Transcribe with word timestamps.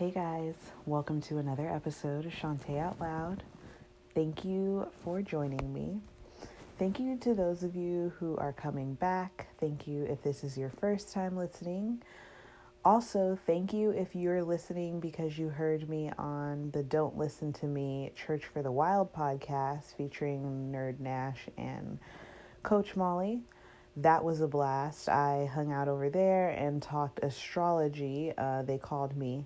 Hey 0.00 0.10
guys, 0.10 0.54
welcome 0.86 1.20
to 1.20 1.36
another 1.36 1.68
episode 1.68 2.24
of 2.24 2.32
Shantae 2.32 2.80
Out 2.80 2.98
Loud. 2.98 3.42
Thank 4.14 4.46
you 4.46 4.88
for 5.04 5.20
joining 5.20 5.74
me. 5.74 6.00
Thank 6.78 6.98
you 6.98 7.18
to 7.18 7.34
those 7.34 7.62
of 7.62 7.76
you 7.76 8.10
who 8.18 8.34
are 8.38 8.54
coming 8.54 8.94
back. 8.94 9.48
Thank 9.60 9.86
you 9.86 10.04
if 10.04 10.22
this 10.22 10.42
is 10.42 10.56
your 10.56 10.70
first 10.70 11.12
time 11.12 11.36
listening. 11.36 12.00
Also, 12.82 13.38
thank 13.44 13.74
you 13.74 13.90
if 13.90 14.14
you're 14.14 14.42
listening 14.42 15.00
because 15.00 15.36
you 15.36 15.50
heard 15.50 15.86
me 15.86 16.10
on 16.16 16.70
the 16.70 16.82
Don't 16.82 17.18
Listen 17.18 17.52
to 17.52 17.66
Me 17.66 18.10
Church 18.16 18.46
for 18.46 18.62
the 18.62 18.72
Wild 18.72 19.12
podcast 19.12 19.94
featuring 19.98 20.72
Nerd 20.74 20.98
Nash 20.98 21.40
and 21.58 21.98
Coach 22.62 22.96
Molly. 22.96 23.42
That 23.98 24.24
was 24.24 24.40
a 24.40 24.48
blast. 24.48 25.10
I 25.10 25.44
hung 25.52 25.72
out 25.72 25.88
over 25.88 26.08
there 26.08 26.48
and 26.48 26.82
talked 26.82 27.22
astrology. 27.22 28.32
Uh, 28.38 28.62
they 28.62 28.78
called 28.78 29.14
me 29.14 29.44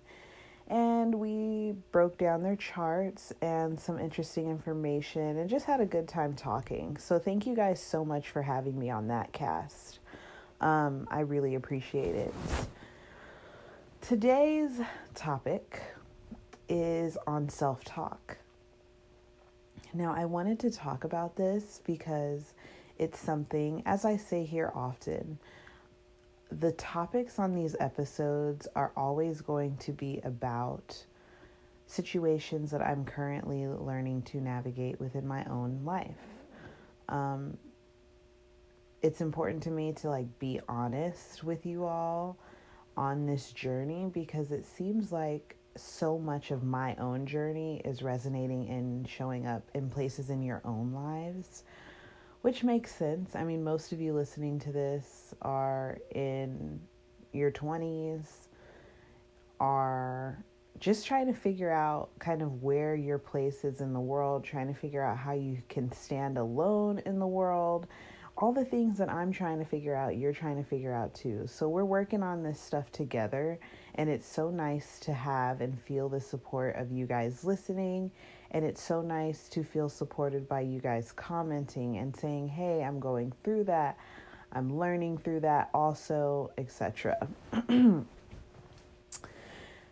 and 0.69 1.15
we 1.15 1.75
broke 1.93 2.17
down 2.19 2.43
their 2.43 2.57
charts 2.57 3.33
and 3.43 3.79
some 3.79 3.99
interesting 3.99 4.49
information 4.49 5.39
and 5.39 5.49
just 5.51 5.67
had 5.67 5.81
a 5.81 5.87
good 5.87 6.09
time 6.09 6.35
talking. 6.35 6.97
So, 6.97 7.19
thank 7.19 7.47
you 7.47 7.55
guys 7.55 7.83
so 7.83 8.05
much 8.05 8.31
for 8.31 8.43
having 8.43 8.79
me 8.79 8.91
on 8.91 9.09
that 9.09 9.33
cast. 9.33 9.99
Um, 10.61 11.07
I 11.11 11.21
really 11.21 11.55
appreciate 11.55 12.15
it. 12.15 12.35
Today's 14.01 14.81
topic 15.15 15.83
is 16.69 17.17
on 17.27 17.49
self 17.49 17.85
talk. 17.85 18.39
Now, 19.93 20.15
I 20.15 20.25
wanted 20.25 20.59
to 20.61 20.71
talk 20.71 21.05
about 21.05 21.37
this 21.37 21.81
because 21.87 22.55
it's 22.99 23.19
something, 23.19 23.83
as 23.87 24.05
I 24.05 24.17
say 24.17 24.45
here 24.45 24.73
often, 24.75 25.39
the 26.51 26.73
topics 26.73 27.39
on 27.39 27.55
these 27.55 27.75
episodes 27.81 28.69
are 28.77 28.93
always 28.97 29.41
going 29.41 29.77
to 29.79 29.93
be 29.93 30.21
about 30.25 31.05
situations 31.87 32.71
that 32.71 32.83
I'm 32.83 33.05
currently 33.05 33.67
learning 33.67 34.23
to 34.23 34.41
navigate 34.41 35.01
within 35.01 35.27
my 35.27 35.45
own 35.45 35.81
life. 35.85 36.17
Um, 37.09 37.57
it's 39.03 39.21
important 39.21 39.63
to 39.65 39.71
me 39.71 39.93
to 39.93 40.09
like 40.09 40.39
be 40.39 40.61
honest 40.69 41.45
with 41.45 41.67
you 41.67 41.85
all 41.85 42.39
on 42.97 43.27
this 43.27 43.53
journey 43.53 44.11
because 44.13 44.51
it 44.51 44.65
seems 44.65 45.13
like 45.13 45.57
so 45.77 46.19
much 46.19 46.51
of 46.51 46.63
my 46.63 46.95
own 46.97 47.27
journey 47.27 47.83
is 47.85 48.03
resonating 48.03 48.69
and 48.69 49.09
showing 49.09 49.47
up 49.47 49.63
in 49.75 49.91
places 49.91 50.31
in 50.31 50.43
your 50.43 50.63
own 50.65 50.93
lives 50.93 51.65
which 52.45 52.63
makes 52.63 52.95
sense. 52.95 53.35
I 53.35 53.43
mean, 53.43 53.65
most 53.65 53.91
of 53.93 54.03
you 54.03 54.13
listening 54.13 54.59
to 54.59 54.71
this 54.71 55.33
are 55.41 55.97
in 56.15 56.79
your 57.33 57.51
20s, 57.51 58.49
are 59.61 60.45
just 60.79 61.07
trying 61.07 61.27
to 61.27 61.33
figure 61.33 61.71
out 61.71 62.11
kind 62.19 62.43
of 62.43 62.63
where 62.63 62.95
your 62.95 63.17
place 63.17 63.65
is 63.65 63.81
in 63.81 63.95
the 63.95 64.01
world, 64.01 64.45
trying 64.45 64.69
to 64.69 64.79
figure 64.79 65.03
out 65.03 65.17
how 65.17 65.33
you 65.33 65.57
can 65.71 65.91
stand 65.91 66.37
alone 66.37 67.01
in 67.07 67.19
the 67.19 67.27
world. 67.27 67.87
All 68.37 68.53
the 68.53 68.67
things 68.67 68.99
that 68.99 69.09
I'm 69.09 69.33
trying 69.33 69.59
to 69.59 69.65
figure 69.65 69.95
out, 69.95 70.19
you're 70.19 70.35
trying 70.35 70.63
to 70.63 70.69
figure 70.69 70.93
out 70.93 71.15
too. 71.15 71.47
So 71.47 71.71
we're 71.71 71.87
working 71.87 72.23
on 72.23 72.43
this 72.43 72.61
stuff 72.61 72.93
together, 72.93 73.59
and 73.95 74.11
it's 74.11 74.31
so 74.31 74.51
nice 74.51 75.01
to 75.01 75.15
have 75.15 75.63
and 75.63 75.81
feel 75.81 76.11
the 76.11 76.21
support 76.21 76.77
of 76.77 76.93
you 76.93 77.07
guys 77.07 77.43
listening 77.43 78.11
and 78.55 78.65
it's 78.65 78.81
so 78.81 79.03
nice 79.03 79.49
to 79.49 79.65
feel 79.65 79.89
supported 79.89 80.49
by 80.49 80.61
you 80.61 80.79
guys 80.81 81.11
commenting 81.11 81.99
and 81.99 82.17
saying, 82.17 82.47
hey, 82.47 82.85
I'm 82.85 83.01
going 83.01 83.33
through 83.43 83.65
that, 83.65 83.99
I'm 84.53 84.79
learning 84.79 85.19
through 85.19 85.41
that 85.41 85.71
also, 85.75 86.53
etc. 86.57 87.27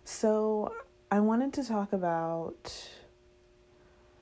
so, 0.05 0.73
I 1.11 1.19
wanted 1.21 1.53
to 1.55 1.65
talk 1.65 1.93
about 1.93 2.73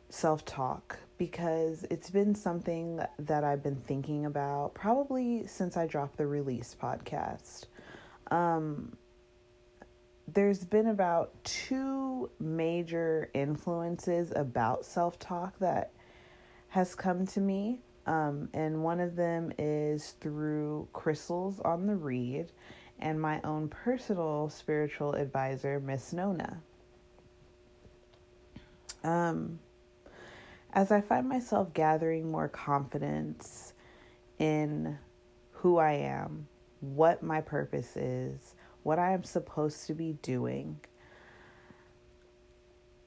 self 0.09 0.45
talk 0.47 0.99
because 1.19 1.85
it's 1.91 2.09
been 2.09 2.35
something 2.35 3.01
that 3.19 3.45
I've 3.45 3.63
been 3.63 3.77
thinking 3.77 4.25
about 4.25 4.73
probably 4.73 5.47
since 5.47 5.77
I 5.77 5.87
dropped 5.87 6.17
the 6.17 6.27
release 6.27 6.75
podcast. 6.83 7.67
Um, 8.31 8.97
there's 10.35 10.65
been 10.65 10.89
about 10.89 11.33
two 11.45 12.31
major 12.39 13.31
influences 13.35 14.33
about 14.35 14.85
self 14.85 15.19
talk 15.19 15.59
that 15.59 15.93
has 16.69 16.95
come 16.95 17.27
to 17.27 17.41
me. 17.41 17.81
Um, 18.07 18.49
and 18.55 18.83
one 18.83 19.01
of 19.01 19.17
them 19.17 19.53
is 19.59 20.15
through 20.21 20.89
Crissle's 20.93 21.61
on 21.61 21.87
the 21.87 21.95
Read 21.95 22.51
and 22.99 23.21
my 23.21 23.41
own 23.43 23.69
personal 23.69 24.49
spiritual 24.49 25.15
advisor, 25.15 25.81
Miss 25.81 26.13
Nona. 26.13 26.61
Um, 29.03 29.59
as 30.73 30.91
I 30.93 31.01
find 31.01 31.29
myself 31.29 31.73
gathering 31.73 32.31
more 32.31 32.49
confidence 32.49 33.73
in 34.39 34.99
who 35.53 35.79
I 35.79 35.93
am, 35.93 36.47
what 36.81 37.23
my 37.23 37.41
purpose 37.41 37.97
is, 37.97 38.55
what 38.83 38.99
I 38.99 39.13
am 39.13 39.25
supposed 39.25 39.87
to 39.87 39.95
be 39.95 40.15
doing. 40.23 40.81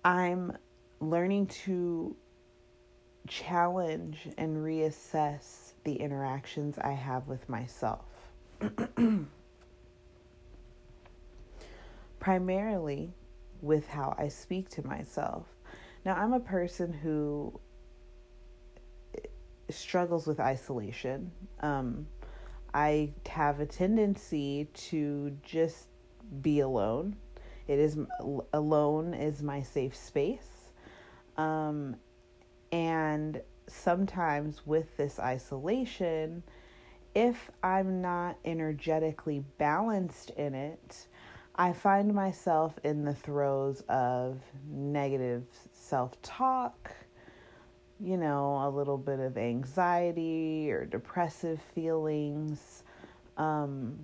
I'm 0.05 0.57
learning 0.99 1.47
to 1.47 2.15
challenge 3.27 4.27
and 4.37 4.57
reassess 4.57 5.73
the 5.83 5.95
interactions 5.95 6.77
I 6.77 6.91
have 6.91 7.27
with 7.27 7.47
myself. 7.49 8.05
Primarily 12.19 13.13
with 13.61 13.87
how 13.87 14.15
I 14.17 14.27
speak 14.27 14.69
to 14.69 14.85
myself. 14.85 15.45
Now, 16.05 16.15
I'm 16.15 16.33
a 16.33 16.39
person 16.39 16.91
who 16.91 17.59
struggles 19.69 20.27
with 20.27 20.39
isolation. 20.39 21.31
Um, 21.61 22.07
I 22.73 23.11
have 23.27 23.59
a 23.59 23.65
tendency 23.65 24.67
to 24.73 25.37
just 25.43 25.87
be 26.41 26.59
alone. 26.59 27.15
It 27.67 27.79
is 27.79 27.97
alone 28.51 29.13
is 29.13 29.41
my 29.41 29.61
safe 29.61 29.95
space. 29.95 30.71
Um, 31.37 31.95
and 32.71 33.41
sometimes 33.67 34.65
with 34.65 34.97
this 34.97 35.19
isolation, 35.19 36.43
if 37.15 37.51
I'm 37.61 38.01
not 38.01 38.37
energetically 38.43 39.43
balanced 39.57 40.31
in 40.31 40.55
it, 40.55 41.07
I 41.55 41.73
find 41.73 42.13
myself 42.13 42.79
in 42.83 43.05
the 43.05 43.13
throes 43.13 43.83
of 43.87 44.41
negative 44.67 45.45
self 45.71 46.19
talk, 46.23 46.91
you 48.03 48.17
know, 48.17 48.61
a 48.65 48.69
little 48.69 48.97
bit 48.97 49.19
of 49.19 49.37
anxiety 49.37 50.69
or 50.71 50.85
depressive 50.85 51.61
feelings. 51.73 52.83
Um, 53.37 53.97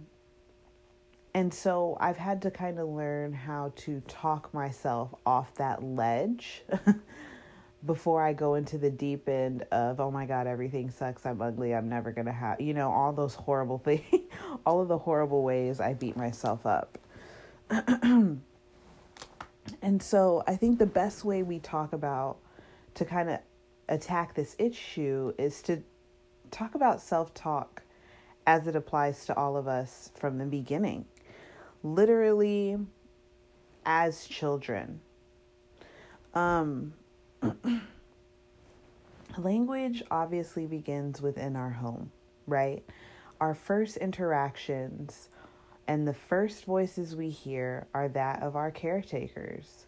and 1.34 1.54
so 1.54 1.98
I've 2.00 2.18
had 2.18 2.42
to 2.44 2.52
kind 2.52 2.80
of 2.80 2.88
learn 2.88 3.34
how 3.34 3.74
to 3.78 4.02
talk 4.08 4.54
myself 4.54 5.14
off 5.26 5.54
that 5.56 5.84
ledge 5.84 6.64
before 7.86 8.24
I 8.24 8.32
go 8.34 8.56
into 8.56 8.78
the 8.78 8.90
deep 8.90 9.28
end 9.28 9.64
of, 9.72 10.00
oh 10.00 10.10
my 10.10 10.26
God, 10.26 10.48
everything 10.48 10.90
sucks. 10.90 11.26
I'm 11.26 11.42
ugly. 11.42 11.76
I'm 11.76 11.90
never 11.90 12.12
going 12.12 12.26
to 12.26 12.32
have, 12.32 12.62
you 12.62 12.74
know, 12.74 12.90
all 12.92 13.12
those 13.12 13.36
horrible 13.36 13.78
things, 13.84 14.04
all 14.66 14.82
of 14.82 14.88
the 14.88 14.98
horrible 14.98 15.44
ways 15.44 15.82
I 15.82 15.94
beat 15.94 16.16
myself 16.16 16.66
up. 16.66 16.98
and 17.70 18.42
so 20.00 20.44
I 20.48 20.56
think 20.56 20.80
the 20.80 20.86
best 20.86 21.26
way 21.26 21.44
we 21.44 21.60
talk 21.60 21.92
about 21.92 22.38
to 22.96 23.06
kind 23.06 23.30
of 23.30 23.40
attack 23.90 24.36
this 24.36 24.56
issue 24.58 25.34
is 25.38 25.62
to 25.64 25.84
talk 26.52 26.76
about 26.76 27.02
self 27.02 27.34
talk 27.34 27.84
as 28.48 28.68
it 28.68 28.76
applies 28.76 29.26
to 29.26 29.36
all 29.36 29.58
of 29.58 29.68
us 29.68 30.12
from 30.16 30.38
the 30.38 30.46
beginning. 30.46 31.06
Literally, 31.84 32.78
as 33.86 34.26
children. 34.26 35.02
Um, 36.34 36.94
language 39.38 40.04
obviously 40.12 40.68
begins 40.68 41.22
within 41.22 41.56
our 41.56 41.72
home, 41.72 42.12
right? 42.46 42.84
Our 43.42 43.56
first 43.56 43.98
interactions 43.98 45.30
and 45.88 46.08
the 46.08 46.14
first 46.14 46.66
voices 46.66 47.16
we 47.16 47.30
hear 47.30 47.88
are 47.94 48.10
that 48.10 48.44
of 48.44 48.56
our 48.56 48.70
caretakers. 48.70 49.86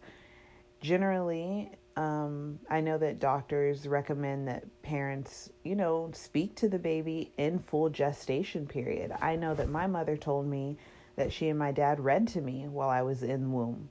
Generally, 0.80 1.70
um, 1.96 2.58
I 2.70 2.80
know 2.80 2.98
that 2.98 3.18
doctors 3.18 3.86
recommend 3.86 4.48
that 4.48 4.64
parents, 4.82 5.50
you 5.64 5.74
know, 5.74 6.10
speak 6.14 6.54
to 6.56 6.68
the 6.68 6.78
baby 6.78 7.32
in 7.36 7.58
full 7.58 7.88
gestation 7.88 8.66
period. 8.66 9.12
I 9.20 9.36
know 9.36 9.54
that 9.54 9.68
my 9.68 9.86
mother 9.86 10.16
told 10.16 10.46
me 10.46 10.78
that 11.16 11.32
she 11.32 11.48
and 11.48 11.58
my 11.58 11.72
dad 11.72 12.00
read 12.00 12.28
to 12.28 12.40
me 12.40 12.66
while 12.68 12.88
I 12.88 13.02
was 13.02 13.22
in 13.22 13.52
womb. 13.52 13.90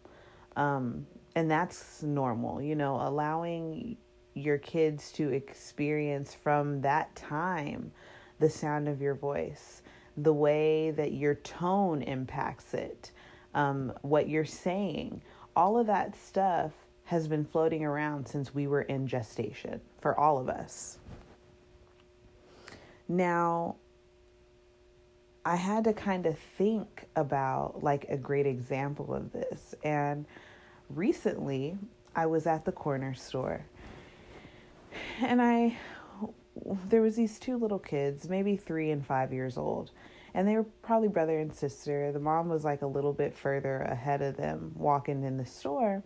Um, 0.56 1.06
and 1.36 1.50
that's 1.50 2.02
normal, 2.04 2.62
you 2.62 2.76
know, 2.76 2.96
allowing 2.96 3.98
your 4.34 4.58
kids 4.58 5.12
to 5.14 5.30
experience 5.30 6.34
from 6.34 6.82
that 6.82 7.16
time 7.16 7.92
the 8.40 8.50
sound 8.50 8.88
of 8.88 9.02
your 9.02 9.14
voice, 9.14 9.84
the 10.18 10.34
way 10.34 10.92
that 10.92 11.14
your 11.14 11.36
tone 11.36 12.02
impacts 12.02 12.74
it, 12.74 13.12
um, 13.54 13.94
what 14.02 14.28
you're 14.28 14.46
saying 14.46 15.22
all 15.56 15.78
of 15.78 15.88
that 15.88 16.16
stuff 16.16 16.72
has 17.12 17.28
been 17.28 17.44
floating 17.44 17.84
around 17.84 18.26
since 18.26 18.56
we 18.56 18.68
were 18.68 18.84
in 18.84 19.06
gestation 19.06 19.82
for 20.00 20.18
all 20.18 20.38
of 20.38 20.48
us. 20.48 20.98
Now, 23.10 23.76
I 25.44 25.58
had 25.58 25.84
to 25.84 25.94
kind 25.94 26.26
of 26.26 26.40
think 26.58 27.04
about 27.18 27.84
like 27.84 28.06
a 28.08 28.16
great 28.16 28.48
example 28.48 29.14
of 29.14 29.34
this. 29.34 29.76
And 29.84 30.26
recently, 30.90 31.78
I 32.16 32.28
was 32.28 32.48
at 32.48 32.64
the 32.64 32.72
corner 32.72 33.14
store 33.14 33.66
and 35.20 35.42
I 35.42 35.78
there 36.88 37.02
was 37.02 37.18
these 37.18 37.40
two 37.40 37.58
little 37.58 37.80
kids, 37.80 38.30
maybe 38.30 38.56
3 38.56 38.92
and 38.92 39.06
5 39.06 39.34
years 39.34 39.58
old. 39.58 39.92
And 40.34 40.48
they 40.48 40.56
were 40.56 40.66
probably 40.82 41.10
brother 41.10 41.40
and 41.40 41.54
sister. 41.54 42.14
The 42.14 42.20
mom 42.22 42.48
was 42.48 42.64
like 42.64 42.84
a 42.84 42.88
little 42.88 43.12
bit 43.12 43.36
further 43.36 43.82
ahead 43.82 44.22
of 44.22 44.38
them 44.38 44.72
walking 44.78 45.26
in 45.26 45.36
the 45.36 45.46
store. 45.46 46.04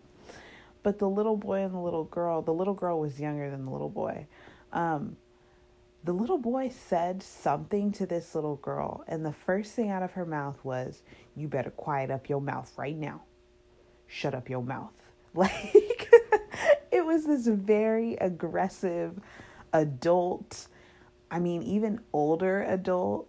But 0.85 0.99
the 0.99 1.09
little 1.09 1.35
boy 1.35 1.63
and 1.63 1.73
the 1.73 1.79
little 1.79 2.03
girl, 2.03 2.43
the 2.43 2.53
little 2.53 2.75
girl 2.75 2.99
was 2.99 3.19
younger 3.19 3.49
than 3.49 3.65
the 3.65 3.71
little 3.71 3.89
boy. 3.89 4.27
Um, 4.71 5.17
the 6.03 6.13
little 6.13 6.37
boy 6.37 6.69
said 6.69 7.23
something 7.23 7.91
to 7.93 8.05
this 8.05 8.35
little 8.35 8.57
girl, 8.57 9.03
and 9.07 9.25
the 9.25 9.33
first 9.33 9.73
thing 9.73 9.89
out 9.89 10.03
of 10.03 10.11
her 10.11 10.27
mouth 10.27 10.63
was, 10.63 11.01
You 11.35 11.47
better 11.47 11.71
quiet 11.71 12.11
up 12.11 12.29
your 12.29 12.39
mouth 12.39 12.71
right 12.77 12.95
now. 12.95 13.23
Shut 14.05 14.35
up 14.35 14.47
your 14.47 14.61
mouth. 14.61 14.91
Like, 15.33 16.07
it 16.91 17.03
was 17.03 17.25
this 17.25 17.47
very 17.47 18.13
aggressive 18.17 19.19
adult, 19.73 20.67
I 21.31 21.39
mean, 21.39 21.63
even 21.63 21.99
older 22.13 22.61
adult 22.61 23.27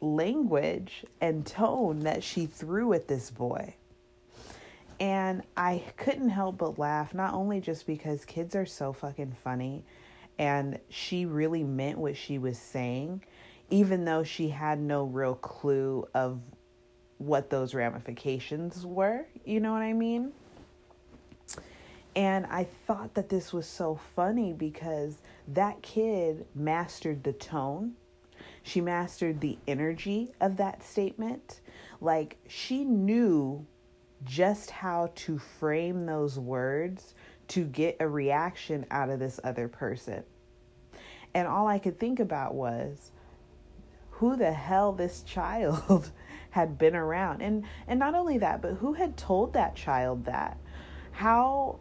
language 0.00 1.04
and 1.20 1.46
tone 1.46 2.00
that 2.00 2.24
she 2.24 2.46
threw 2.46 2.92
at 2.94 3.06
this 3.06 3.30
boy. 3.30 3.76
And 5.04 5.42
I 5.54 5.82
couldn't 5.98 6.30
help 6.30 6.56
but 6.56 6.78
laugh, 6.78 7.12
not 7.12 7.34
only 7.34 7.60
just 7.60 7.86
because 7.86 8.24
kids 8.24 8.56
are 8.56 8.64
so 8.64 8.94
fucking 8.94 9.36
funny 9.44 9.84
and 10.38 10.78
she 10.88 11.26
really 11.26 11.62
meant 11.62 11.98
what 11.98 12.16
she 12.16 12.38
was 12.38 12.56
saying, 12.56 13.22
even 13.68 14.06
though 14.06 14.22
she 14.22 14.48
had 14.48 14.80
no 14.80 15.04
real 15.04 15.34
clue 15.34 16.08
of 16.14 16.40
what 17.18 17.50
those 17.50 17.74
ramifications 17.74 18.86
were. 18.86 19.26
You 19.44 19.60
know 19.60 19.72
what 19.72 19.82
I 19.82 19.92
mean? 19.92 20.32
And 22.16 22.46
I 22.46 22.64
thought 22.64 23.12
that 23.12 23.28
this 23.28 23.52
was 23.52 23.66
so 23.66 24.00
funny 24.16 24.54
because 24.54 25.18
that 25.48 25.82
kid 25.82 26.46
mastered 26.54 27.24
the 27.24 27.34
tone. 27.34 27.92
She 28.62 28.80
mastered 28.80 29.42
the 29.42 29.58
energy 29.68 30.32
of 30.40 30.56
that 30.56 30.82
statement. 30.82 31.60
Like 32.00 32.38
she 32.48 32.86
knew 32.86 33.66
just 34.24 34.70
how 34.70 35.10
to 35.14 35.38
frame 35.38 36.06
those 36.06 36.38
words 36.38 37.14
to 37.48 37.64
get 37.64 37.96
a 38.00 38.08
reaction 38.08 38.86
out 38.90 39.10
of 39.10 39.18
this 39.18 39.38
other 39.44 39.68
person. 39.68 40.22
And 41.34 41.46
all 41.48 41.66
I 41.66 41.78
could 41.78 41.98
think 41.98 42.20
about 42.20 42.54
was 42.54 43.10
who 44.10 44.36
the 44.36 44.52
hell 44.52 44.92
this 44.92 45.22
child 45.26 46.10
had 46.50 46.78
been 46.78 46.96
around. 46.96 47.42
And 47.42 47.64
and 47.86 47.98
not 47.98 48.14
only 48.14 48.38
that, 48.38 48.62
but 48.62 48.74
who 48.74 48.92
had 48.92 49.16
told 49.16 49.52
that 49.54 49.74
child 49.74 50.24
that? 50.24 50.58
How 51.12 51.78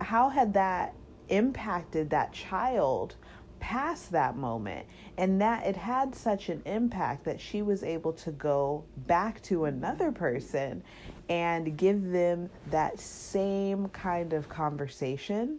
how 0.00 0.28
had 0.28 0.54
that 0.54 0.94
impacted 1.28 2.10
that 2.10 2.32
child 2.32 3.16
past 3.60 4.10
that 4.10 4.36
moment 4.36 4.84
and 5.16 5.40
that 5.40 5.64
it 5.64 5.76
had 5.76 6.14
such 6.14 6.48
an 6.48 6.60
impact 6.66 7.24
that 7.24 7.40
she 7.40 7.62
was 7.62 7.84
able 7.84 8.12
to 8.12 8.32
go 8.32 8.84
back 9.06 9.40
to 9.40 9.66
another 9.66 10.10
person 10.10 10.82
and 11.28 11.76
give 11.76 12.10
them 12.10 12.50
that 12.70 12.98
same 12.98 13.88
kind 13.88 14.32
of 14.32 14.48
conversation 14.48 15.58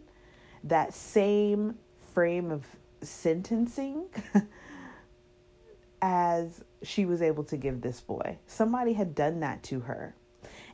that 0.63 0.93
same 0.93 1.75
frame 2.13 2.51
of 2.51 2.65
sentencing 3.01 4.05
as 6.01 6.63
she 6.83 7.05
was 7.05 7.21
able 7.21 7.43
to 7.45 7.57
give 7.57 7.81
this 7.81 8.01
boy. 8.01 8.37
Somebody 8.47 8.93
had 8.93 9.15
done 9.15 9.41
that 9.41 9.63
to 9.63 9.81
her. 9.81 10.15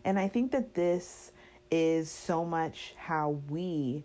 And 0.06 0.18
i 0.18 0.28
think 0.28 0.52
that 0.52 0.74
this 0.74 1.32
is 1.72 2.10
so 2.10 2.46
much 2.46 2.94
how 2.98 3.42
we 3.50 4.04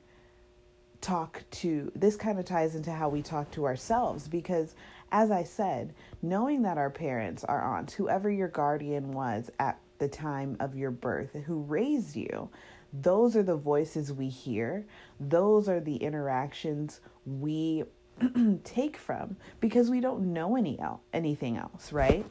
talk 1.01 1.43
to 1.51 1.93
this 1.95 2.17
kind 2.17 2.39
of 2.39 2.45
ties 2.45 2.75
into 2.75 2.91
how 2.91 3.09
we 3.09 3.23
talk 3.23 3.51
to 3.51 3.65
ourselves 3.65 4.27
because 4.27 4.75
as 5.13 5.31
i 5.31 5.43
said 5.43 5.95
knowing 6.23 6.63
that 6.63 6.79
our 6.79 6.89
parents 6.89 7.45
our 7.45 7.63
aunts 7.63 7.93
whoever 7.93 8.31
your 8.31 8.49
guardian 8.49 9.13
was 9.13 9.51
at 9.59 9.79
the 10.05 10.09
time 10.09 10.55
of 10.61 10.77
your 10.77 10.91
birth 10.91 11.33
who 11.47 11.63
raised 11.63 12.15
you. 12.15 12.51
Those 12.93 13.35
are 13.37 13.43
the 13.43 13.57
voices 13.57 14.13
we 14.13 14.29
hear. 14.29 14.85
Those 15.19 15.67
are 15.67 15.81
the 15.81 15.97
interactions 15.97 17.01
we 17.25 17.85
take 18.65 18.99
from 18.99 19.39
because 19.61 19.89
we 19.89 20.01
don't 20.01 20.35
know 20.35 20.57
any 20.57 20.79
el- 20.79 21.01
anything 21.15 21.57
else 21.57 21.91
right? 21.91 22.27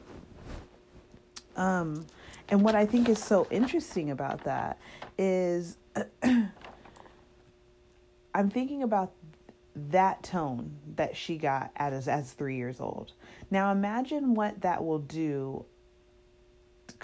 Um 1.56 2.06
and 2.48 2.62
what 2.62 2.76
I 2.76 2.86
think 2.86 3.08
is 3.08 3.18
so 3.18 3.48
interesting 3.50 4.12
about 4.12 4.44
that 4.44 4.78
is 5.18 5.76
I'm 6.22 6.52
thinking 8.50 8.84
about 8.84 9.14
that 9.90 10.22
tone 10.22 10.76
that 10.94 11.16
she 11.16 11.38
got 11.38 11.72
as 11.74 12.06
as 12.06 12.30
3 12.34 12.56
years 12.56 12.80
old. 12.80 13.14
Now 13.50 13.72
imagine 13.72 14.34
what 14.34 14.60
that 14.60 14.84
will 14.84 15.00
do 15.00 15.64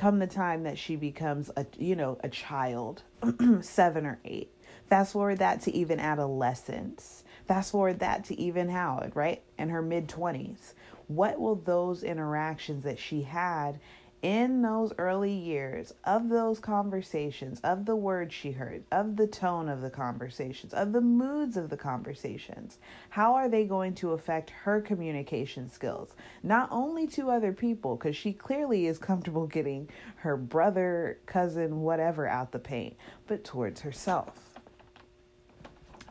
come 0.00 0.18
the 0.18 0.26
time 0.26 0.62
that 0.62 0.78
she 0.78 0.96
becomes 0.96 1.50
a 1.58 1.66
you 1.76 1.94
know 1.94 2.18
a 2.24 2.28
child 2.30 3.02
7 3.60 4.06
or 4.06 4.18
8 4.24 4.50
fast 4.88 5.12
forward 5.12 5.38
that 5.38 5.60
to 5.60 5.70
even 5.72 6.00
adolescence. 6.00 7.22
Fast 7.46 7.72
forward 7.72 7.98
that 7.98 8.24
to 8.24 8.40
even 8.40 8.70
Howard 8.70 9.14
right? 9.14 9.42
In 9.58 9.68
her 9.68 9.82
mid 9.82 10.08
20s 10.08 10.72
what 11.06 11.38
will 11.38 11.56
those 11.56 12.02
interactions 12.02 12.84
that 12.84 12.98
she 12.98 13.22
had 13.22 13.78
in 14.22 14.60
those 14.60 14.92
early 14.98 15.32
years 15.32 15.94
of 16.04 16.28
those 16.28 16.60
conversations, 16.60 17.58
of 17.60 17.86
the 17.86 17.96
words 17.96 18.34
she 18.34 18.50
heard, 18.50 18.84
of 18.92 19.16
the 19.16 19.26
tone 19.26 19.68
of 19.68 19.80
the 19.80 19.90
conversations, 19.90 20.74
of 20.74 20.92
the 20.92 21.00
moods 21.00 21.56
of 21.56 21.70
the 21.70 21.76
conversations, 21.76 22.78
how 23.08 23.34
are 23.34 23.48
they 23.48 23.64
going 23.64 23.94
to 23.94 24.12
affect 24.12 24.50
her 24.50 24.80
communication 24.80 25.70
skills? 25.70 26.14
Not 26.42 26.68
only 26.70 27.06
to 27.08 27.30
other 27.30 27.52
people, 27.52 27.96
because 27.96 28.14
she 28.14 28.32
clearly 28.32 28.86
is 28.86 28.98
comfortable 28.98 29.46
getting 29.50 29.88
her 30.16 30.36
brother, 30.36 31.18
cousin, 31.24 31.80
whatever 31.80 32.26
out 32.26 32.52
the 32.52 32.58
paint, 32.58 32.96
but 33.26 33.42
towards 33.42 33.80
herself. 33.80 34.58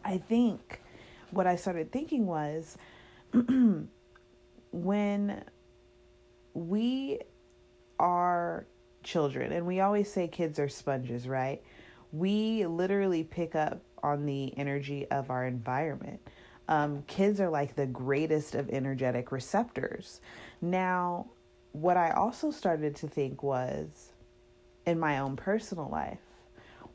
I 0.03 0.17
think 0.17 0.81
what 1.29 1.45
I 1.45 1.55
started 1.55 1.91
thinking 1.91 2.25
was 2.25 2.75
when 4.72 5.43
we 6.55 7.19
are 8.00 8.65
children, 9.03 9.51
and 9.51 9.65
we 9.65 9.79
always 9.79 10.12
say 10.12 10.27
kids 10.27 10.60
are 10.60 10.70
sponges, 10.70 11.27
right? 11.27 11.62
We 12.12 12.65
literally 12.65 13.24
pick 13.24 13.56
up 13.56 13.82
on 14.01 14.25
the 14.25 14.58
energy 14.58 15.06
of 15.12 15.29
our 15.29 15.46
environment. 15.46 16.20
Um, 16.68 17.03
kids 17.08 17.39
are 17.39 17.50
like 17.50 17.75
the 17.75 17.86
greatest 17.86 18.56
of 18.56 18.70
energetic 18.70 19.32
receptors. 19.32 20.22
Now, 20.62 21.27
what 21.72 21.98
I 21.98 22.12
also 22.12 22.51
started 22.51 22.96
to 22.98 23.08
think 23.08 23.44
was 23.44 24.13
in 24.86 25.00
my 25.00 25.20
own 25.20 25.36
personal 25.36 25.89
life, 25.89 26.20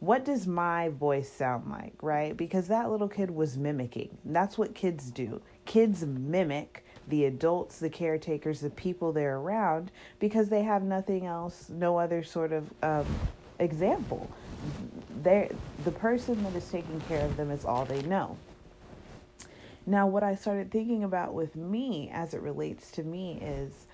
what 0.01 0.25
does 0.25 0.47
my 0.47 0.91
voice 0.91 1.31
sound 1.31 1.71
like, 1.71 1.95
right? 2.03 2.37
Because 2.37 2.69
that 2.69 2.91
little 2.91 3.09
kid 3.09 3.31
was 3.31 3.57
mimicking. 3.57 4.19
That's 4.25 4.59
what 4.59 4.75
kids 4.75 5.11
do. 5.11 5.41
Kids 5.65 6.05
mimic 6.05 6.84
the 7.09 7.27
adults, 7.27 7.79
the 7.79 7.91
caretakers, 7.91 8.61
the 8.61 8.71
people 8.71 9.13
they're 9.13 9.37
around 9.37 9.91
because 10.19 10.49
they 10.49 10.63
have 10.63 10.83
nothing 10.83 11.27
else, 11.27 11.69
no 11.69 11.99
other 11.99 12.23
sort 12.23 12.53
of 12.53 12.71
um, 12.83 13.07
example. 13.59 14.31
they 15.23 15.51
the 15.85 15.91
person 15.93 16.43
that 16.45 16.55
is 16.55 16.69
taking 16.71 17.01
care 17.03 17.25
of 17.25 17.37
them 17.37 17.51
is 17.51 17.65
all 17.65 17.85
they 17.85 18.03
know. 18.03 18.37
Now, 19.87 20.07
what 20.07 20.23
I 20.23 20.35
started 20.35 20.71
thinking 20.71 21.05
about 21.05 21.35
with 21.35 21.57
me 21.57 22.11
as 22.11 22.33
it 22.33 22.41
relates 22.41 22.91
to 22.93 23.03
me 23.03 23.39
is 23.43 23.87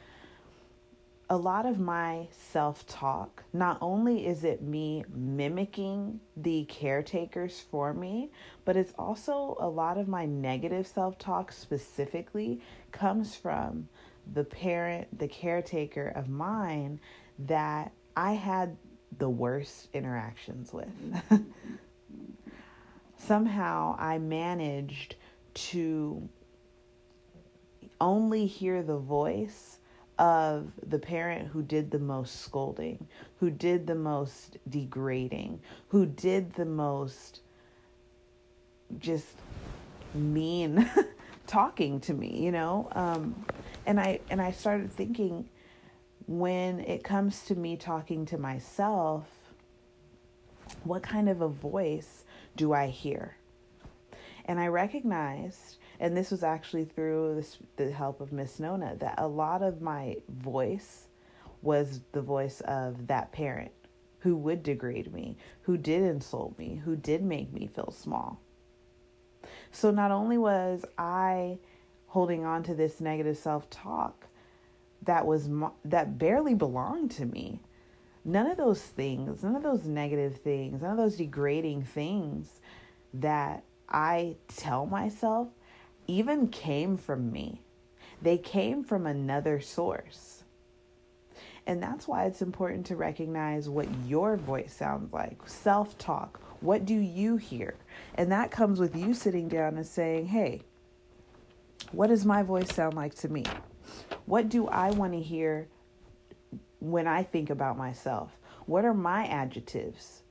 a 1.30 1.36
lot 1.36 1.64
of 1.64 1.78
my 1.78 2.26
self 2.32 2.84
talk, 2.88 3.44
not 3.52 3.78
only 3.80 4.26
is 4.26 4.42
it 4.42 4.62
me 4.62 5.04
mimicking 5.14 6.18
the 6.36 6.64
caretakers 6.64 7.60
for 7.60 7.94
me, 7.94 8.32
but 8.64 8.76
it's 8.76 8.92
also 8.98 9.56
a 9.60 9.68
lot 9.68 9.96
of 9.96 10.08
my 10.08 10.26
negative 10.26 10.88
self 10.88 11.18
talk 11.18 11.52
specifically 11.52 12.60
comes 12.90 13.36
from 13.36 13.88
the 14.32 14.42
parent, 14.42 15.06
the 15.16 15.28
caretaker 15.28 16.08
of 16.08 16.28
mine 16.28 16.98
that 17.38 17.92
I 18.16 18.32
had 18.32 18.76
the 19.16 19.30
worst 19.30 19.88
interactions 19.94 20.72
with. 20.72 20.88
Somehow 23.18 23.94
I 24.00 24.18
managed 24.18 25.14
to 25.54 26.28
only 28.00 28.46
hear 28.46 28.82
the 28.82 28.98
voice 28.98 29.79
of 30.20 30.70
the 30.86 30.98
parent 30.98 31.48
who 31.48 31.62
did 31.62 31.90
the 31.90 31.98
most 31.98 32.42
scolding, 32.42 33.08
who 33.38 33.50
did 33.50 33.86
the 33.86 33.94
most 33.94 34.58
degrading, 34.68 35.58
who 35.88 36.04
did 36.04 36.52
the 36.52 36.66
most 36.66 37.40
just 38.98 39.34
mean 40.12 40.88
talking 41.46 42.00
to 42.00 42.12
me, 42.12 42.44
you 42.44 42.52
know? 42.52 42.88
Um, 42.92 43.46
and 43.86 43.98
I 43.98 44.20
and 44.28 44.42
I 44.42 44.52
started 44.52 44.92
thinking 44.92 45.48
when 46.26 46.80
it 46.80 47.02
comes 47.02 47.44
to 47.46 47.54
me 47.54 47.78
talking 47.78 48.26
to 48.26 48.36
myself, 48.36 49.24
what 50.84 51.02
kind 51.02 51.30
of 51.30 51.40
a 51.40 51.48
voice 51.48 52.24
do 52.56 52.74
I 52.74 52.88
hear? 52.88 53.36
And 54.44 54.60
I 54.60 54.66
recognized, 54.66 55.78
and 56.00 56.16
this 56.16 56.30
was 56.30 56.42
actually 56.42 56.86
through 56.86 57.34
this, 57.36 57.58
the 57.76 57.90
help 57.92 58.20
of 58.20 58.32
Miss 58.32 58.58
Nona, 58.58 58.96
that 58.96 59.14
a 59.18 59.28
lot 59.28 59.62
of 59.62 59.82
my 59.82 60.16
voice 60.28 61.06
was 61.62 62.00
the 62.12 62.22
voice 62.22 62.62
of 62.62 63.06
that 63.06 63.30
parent 63.32 63.70
who 64.20 64.34
would 64.34 64.62
degrade 64.62 65.12
me, 65.12 65.36
who 65.62 65.76
did 65.76 66.02
insult 66.02 66.58
me, 66.58 66.80
who 66.84 66.96
did 66.96 67.22
make 67.22 67.52
me 67.52 67.66
feel 67.66 67.90
small. 67.90 68.40
So 69.70 69.90
not 69.90 70.10
only 70.10 70.38
was 70.38 70.84
I 70.98 71.58
holding 72.06 72.44
on 72.44 72.62
to 72.64 72.74
this 72.74 73.00
negative 73.00 73.36
self-talk 73.36 74.26
that 75.02 75.26
was 75.26 75.48
that 75.84 76.18
barely 76.18 76.54
belonged 76.54 77.10
to 77.12 77.26
me, 77.26 77.60
none 78.24 78.46
of 78.46 78.56
those 78.56 78.82
things, 78.82 79.42
none 79.42 79.56
of 79.56 79.62
those 79.62 79.84
negative 79.84 80.38
things, 80.38 80.82
none 80.82 80.92
of 80.92 80.96
those 80.96 81.16
degrading 81.16 81.84
things 81.84 82.60
that 83.14 83.64
I 83.88 84.36
tell 84.56 84.86
myself 84.86 85.48
even 86.10 86.48
came 86.48 86.96
from 86.96 87.30
me. 87.30 87.62
They 88.20 88.36
came 88.36 88.84
from 88.84 89.06
another 89.06 89.60
source. 89.60 90.42
And 91.66 91.82
that's 91.82 92.08
why 92.08 92.24
it's 92.24 92.42
important 92.42 92.86
to 92.86 92.96
recognize 92.96 93.68
what 93.68 93.88
your 94.06 94.36
voice 94.36 94.74
sounds 94.74 95.12
like 95.12 95.38
self 95.46 95.96
talk. 95.98 96.40
What 96.60 96.84
do 96.84 96.94
you 96.94 97.36
hear? 97.36 97.74
And 98.16 98.32
that 98.32 98.50
comes 98.50 98.80
with 98.80 98.96
you 98.96 99.14
sitting 99.14 99.48
down 99.48 99.76
and 99.76 99.86
saying, 99.86 100.26
hey, 100.26 100.62
what 101.92 102.08
does 102.08 102.26
my 102.26 102.42
voice 102.42 102.74
sound 102.74 102.94
like 102.94 103.14
to 103.16 103.28
me? 103.28 103.44
What 104.26 104.48
do 104.48 104.66
I 104.68 104.90
want 104.90 105.12
to 105.12 105.20
hear 105.20 105.68
when 106.80 107.06
I 107.06 107.22
think 107.22 107.50
about 107.50 107.78
myself? 107.78 108.36
What 108.66 108.84
are 108.84 108.94
my 108.94 109.26
adjectives? 109.26 110.22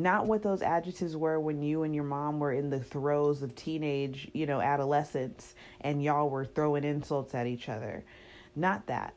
Not 0.00 0.26
what 0.26 0.42
those 0.42 0.62
adjectives 0.62 1.14
were 1.14 1.38
when 1.38 1.60
you 1.60 1.82
and 1.82 1.94
your 1.94 2.04
mom 2.04 2.38
were 2.38 2.54
in 2.54 2.70
the 2.70 2.80
throes 2.80 3.42
of 3.42 3.54
teenage, 3.54 4.30
you 4.32 4.46
know, 4.46 4.58
adolescence 4.58 5.54
and 5.82 6.02
y'all 6.02 6.30
were 6.30 6.46
throwing 6.46 6.84
insults 6.84 7.34
at 7.34 7.46
each 7.46 7.68
other. 7.68 8.02
Not 8.56 8.86
that. 8.86 9.12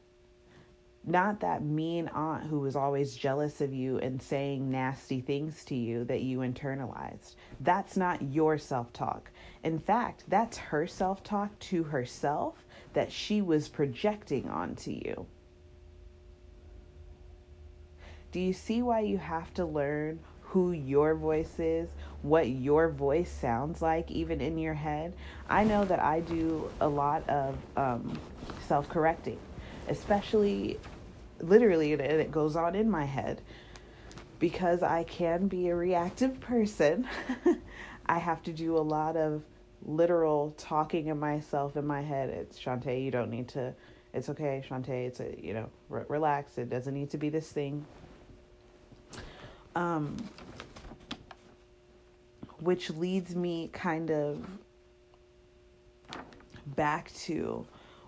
Not 1.05 1.39
that 1.39 1.63
mean 1.63 2.09
aunt 2.09 2.47
who 2.47 2.59
was 2.59 2.75
always 2.75 3.15
jealous 3.15 3.61
of 3.61 3.73
you 3.73 3.97
and 3.99 4.21
saying 4.21 4.69
nasty 4.69 5.21
things 5.21 5.63
to 5.65 5.75
you 5.75 6.03
that 6.03 6.21
you 6.21 6.39
internalized. 6.39 7.35
That's 7.61 7.95
not 7.95 8.21
your 8.21 8.57
self 8.57 8.91
talk. 8.91 9.31
In 9.63 9.79
fact, 9.79 10.25
that's 10.27 10.57
her 10.57 10.85
self 10.85 11.23
talk 11.23 11.57
to 11.59 11.83
herself 11.83 12.65
that 12.91 13.09
she 13.09 13.41
was 13.41 13.69
projecting 13.69 14.49
onto 14.49 14.91
you. 14.91 15.27
Do 18.33 18.41
you 18.41 18.51
see 18.51 18.81
why 18.81 18.99
you 18.99 19.17
have 19.17 19.53
to 19.53 19.65
learn 19.65 20.19
who 20.53 20.71
your 20.71 21.15
voice 21.15 21.57
is, 21.57 21.89
what 22.21 22.47
your 22.47 22.87
voice 22.87 23.31
sounds 23.31 23.81
like, 23.81 24.11
even 24.11 24.39
in 24.39 24.59
your 24.59 24.75
head? 24.75 25.11
I 25.49 25.63
know 25.63 25.83
that 25.85 25.99
I 25.99 26.19
do 26.19 26.69
a 26.79 26.87
lot 26.87 27.27
of 27.27 27.57
um, 27.75 28.19
self 28.67 28.87
correcting, 28.87 29.39
especially 29.87 30.79
literally, 31.39 31.93
and 31.93 32.01
it 32.03 32.31
goes 32.31 32.55
on 32.55 32.75
in 32.75 32.87
my 32.87 33.03
head 33.03 33.41
because 34.37 34.83
I 34.83 35.05
can 35.05 35.47
be 35.47 35.69
a 35.69 35.75
reactive 35.75 36.39
person. 36.39 37.07
I 38.05 38.19
have 38.19 38.43
to 38.43 38.53
do 38.53 38.77
a 38.77 38.85
lot 38.85 39.17
of 39.17 39.41
literal 39.83 40.53
talking 40.55 41.09
of 41.09 41.17
myself 41.17 41.77
in 41.77 41.87
my 41.87 42.01
head. 42.01 42.29
It's 42.29 42.59
Shantae, 42.59 43.03
you 43.03 43.09
don't 43.09 43.31
need 43.31 43.47
to. 43.49 43.73
It's 44.13 44.29
okay, 44.29 44.63
Shantae. 44.69 45.07
It's 45.07 45.19
a 45.19 45.35
you 45.41 45.55
know, 45.55 45.69
re- 45.89 46.03
relax. 46.07 46.59
It 46.59 46.69
doesn't 46.69 46.93
need 46.93 47.09
to 47.09 47.17
be 47.17 47.29
this 47.29 47.51
thing 47.51 47.83
um, 49.75 50.17
which 52.59 52.89
leads 52.91 53.35
me 53.35 53.69
kind 53.73 54.11
of 54.11 54.45
back 56.75 57.13
to 57.13 57.65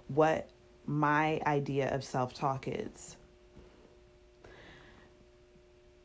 what 0.08 0.50
my 0.86 1.42
idea 1.46 1.94
of 1.94 2.04
self 2.04 2.34
talk 2.34 2.68
is. 2.68 3.18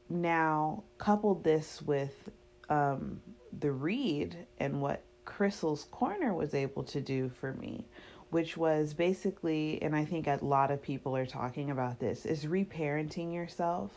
Now, 0.08 0.82
couple 0.98 1.36
this 1.36 1.80
with 1.82 2.30
um, 2.68 3.20
the 3.60 3.70
read 3.70 4.36
and 4.58 4.80
what 4.80 5.04
Crissle's 5.24 5.84
Corner 5.92 6.34
was 6.34 6.54
able 6.54 6.82
to 6.84 7.00
do 7.00 7.28
for 7.28 7.52
me, 7.54 7.86
which 8.30 8.56
was 8.56 8.92
basically, 8.92 9.80
and 9.82 9.94
I 9.94 10.04
think 10.04 10.26
a 10.26 10.38
lot 10.42 10.72
of 10.72 10.82
people 10.82 11.14
are 11.14 11.26
talking 11.26 11.70
about 11.70 12.00
this, 12.00 12.26
is 12.26 12.46
reparenting 12.46 13.32
yourself 13.32 13.92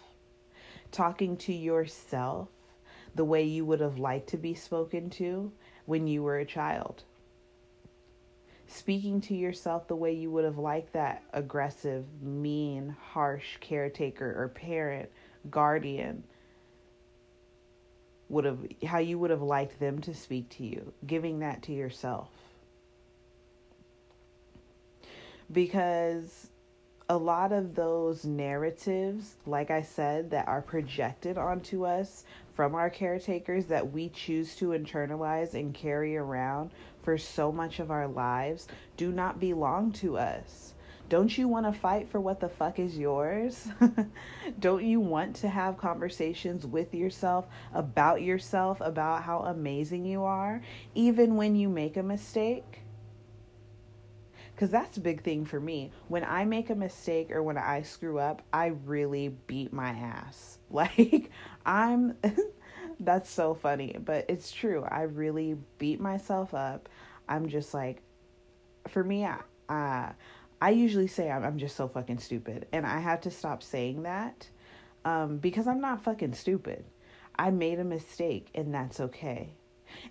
talking 0.94 1.36
to 1.36 1.54
yourself 1.54 2.48
the 3.16 3.26
way 3.26 3.44
you 3.44 3.66
would 3.66 3.82
have 3.82 4.00
liked 4.00 4.30
to 4.30 4.38
be 4.38 4.54
spoken 4.54 5.10
to 5.10 5.52
when 5.86 6.08
you 6.08 6.24
were 6.24 6.38
a 6.38 6.46
child. 6.46 7.04
Speaking 8.68 9.20
to 9.22 9.36
yourself 9.36 9.88
the 9.88 9.96
way 9.96 10.14
you 10.14 10.32
would 10.32 10.46
have 10.46 10.58
liked 10.58 10.94
that 10.94 11.24
aggressive, 11.34 12.06
mean, 12.22 12.96
harsh 13.12 13.58
caretaker 13.60 14.34
or 14.42 14.48
parent, 14.48 15.10
guardian 15.50 16.24
would 18.30 18.46
have 18.46 18.60
how 18.86 18.98
you 18.98 19.20
would 19.20 19.30
have 19.30 19.42
liked 19.42 19.80
them 19.80 20.00
to 20.02 20.14
speak 20.14 20.50
to 20.50 20.64
you, 20.64 20.94
giving 21.06 21.40
that 21.40 21.62
to 21.64 21.74
yourself. 21.74 22.30
Because 25.52 26.50
a 27.14 27.18
lot 27.18 27.52
of 27.52 27.76
those 27.76 28.26
narratives, 28.26 29.36
like 29.46 29.70
I 29.70 29.84
said, 29.84 30.32
that 30.32 30.48
are 30.48 30.64
projected 30.64 31.38
onto 31.38 31.86
us 31.86 32.24
from 32.56 32.74
our 32.74 32.90
caretakers 32.90 33.68
that 33.68 33.94
we 33.94 34.10
choose 34.10 34.56
to 34.56 34.70
internalize 34.70 35.54
and 35.54 35.76
carry 35.76 36.18
around 36.18 36.72
for 37.04 37.20
so 37.20 37.52
much 37.52 37.80
of 37.80 37.92
our 37.92 38.08
lives 38.08 38.68
do 38.98 39.12
not 39.12 39.40
belong 39.40 39.92
to 39.92 40.18
us. 40.18 40.74
Don't 41.08 41.38
you 41.38 41.48
want 41.48 41.68
to 41.68 41.80
fight 41.80 42.10
for 42.10 42.20
what 42.20 42.40
the 42.40 42.50
fuck 42.50 42.80
is 42.80 42.98
yours? 42.98 43.68
Don't 44.60 44.84
you 44.84 45.00
want 45.00 45.36
to 45.36 45.50
have 45.50 45.78
conversations 45.78 46.66
with 46.66 46.96
yourself 46.96 47.46
about 47.76 48.24
yourself, 48.24 48.82
about 48.82 49.22
how 49.22 49.42
amazing 49.42 50.04
you 50.04 50.24
are, 50.24 50.64
even 50.96 51.36
when 51.36 51.56
you 51.56 51.70
make 51.70 51.96
a 51.96 52.02
mistake? 52.02 52.83
Because 54.56 54.70
that's 54.70 54.98
a 54.98 55.02
big 55.02 55.24
thing 55.24 55.46
for 55.46 55.60
me. 55.60 55.92
When 56.08 56.24
I 56.24 56.46
make 56.46 56.70
a 56.70 56.76
mistake 56.76 57.32
or 57.32 57.42
when 57.42 57.58
I 57.58 57.82
screw 57.82 58.20
up, 58.20 58.42
I 58.54 58.68
really 58.86 59.30
beat 59.48 59.74
my 59.74 59.90
ass. 59.90 60.58
Like, 60.74 61.30
I'm, 61.68 62.18
that's 63.00 63.30
so 63.30 63.54
funny, 63.54 63.96
but 64.04 64.26
it's 64.28 64.52
true. 64.52 64.84
I 64.90 65.04
really 65.04 65.56
beat 65.78 66.00
myself 66.00 66.56
up. 66.56 66.90
I'm 67.30 67.48
just 67.48 67.76
like, 67.76 68.02
for 68.88 69.04
me, 69.04 69.24
I, 69.24 69.38
uh, 69.70 70.14
I 70.60 70.70
usually 70.72 71.06
say 71.06 71.30
I'm, 71.30 71.44
I'm 71.44 71.60
just 71.60 71.76
so 71.76 71.88
fucking 71.88 72.18
stupid. 72.18 72.66
And 72.72 72.88
I 72.88 72.98
have 72.98 73.22
to 73.22 73.30
stop 73.30 73.62
saying 73.62 74.02
that 74.02 74.50
um, 75.06 75.38
because 75.38 75.68
I'm 75.68 75.82
not 75.82 76.04
fucking 76.04 76.34
stupid. 76.34 76.86
I 77.36 77.52
made 77.52 77.80
a 77.80 77.84
mistake 77.84 78.48
and 78.56 78.74
that's 78.74 79.00
okay. 79.00 79.50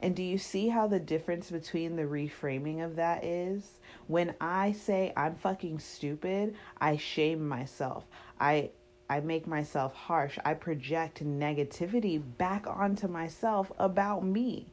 And 0.00 0.14
do 0.14 0.22
you 0.22 0.38
see 0.38 0.68
how 0.68 0.86
the 0.86 1.00
difference 1.00 1.50
between 1.50 1.96
the 1.96 2.02
reframing 2.02 2.84
of 2.84 2.96
that 2.96 3.24
is? 3.24 3.78
When 4.06 4.34
I 4.40 4.72
say 4.72 5.12
I'm 5.16 5.36
fucking 5.36 5.78
stupid, 5.78 6.54
I 6.80 6.96
shame 6.96 7.46
myself. 7.46 8.04
I 8.40 8.70
I 9.08 9.20
make 9.20 9.46
myself 9.46 9.94
harsh. 9.94 10.38
I 10.44 10.54
project 10.54 11.22
negativity 11.22 12.22
back 12.38 12.66
onto 12.66 13.08
myself 13.08 13.70
about 13.78 14.24
me. 14.24 14.72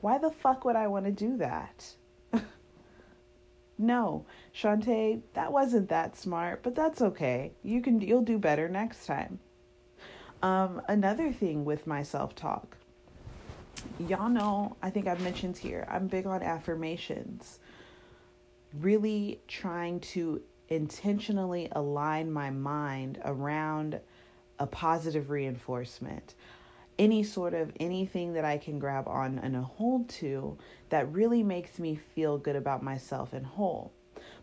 Why 0.00 0.18
the 0.18 0.30
fuck 0.30 0.64
would 0.64 0.76
I 0.76 0.86
want 0.86 1.06
to 1.06 1.10
do 1.10 1.36
that? 1.38 1.94
no, 3.78 4.24
Shantae, 4.54 5.22
that 5.34 5.52
wasn't 5.52 5.88
that 5.88 6.16
smart, 6.16 6.62
but 6.62 6.74
that's 6.74 7.02
okay. 7.02 7.52
You 7.62 7.82
can 7.82 8.00
you'll 8.00 8.22
do 8.22 8.38
better 8.38 8.68
next 8.68 9.06
time. 9.06 9.40
Um, 10.42 10.80
another 10.88 11.32
thing 11.32 11.64
with 11.64 11.86
my 11.86 12.02
self-talk 12.02 12.76
y'all 13.98 14.28
know, 14.28 14.76
I 14.82 14.90
think 14.90 15.06
I've 15.06 15.20
mentioned 15.20 15.56
here, 15.56 15.86
I'm 15.90 16.06
big 16.06 16.26
on 16.26 16.42
affirmations. 16.42 17.58
Really 18.80 19.40
trying 19.48 20.00
to 20.00 20.42
intentionally 20.68 21.68
align 21.72 22.30
my 22.30 22.50
mind 22.50 23.20
around 23.24 24.00
a 24.58 24.66
positive 24.66 25.30
reinforcement. 25.30 26.34
Any 26.98 27.22
sort 27.22 27.54
of 27.54 27.72
anything 27.80 28.34
that 28.34 28.44
I 28.44 28.58
can 28.58 28.78
grab 28.78 29.08
on 29.08 29.38
and 29.38 29.56
hold 29.56 30.08
to 30.10 30.56
that 30.90 31.10
really 31.12 31.42
makes 31.42 31.78
me 31.78 31.96
feel 31.96 32.38
good 32.38 32.56
about 32.56 32.82
myself 32.82 33.32
and 33.32 33.44
whole. 33.44 33.92